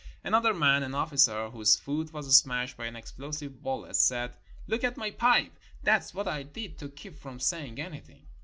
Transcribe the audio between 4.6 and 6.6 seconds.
"Look at my pipe. That's what I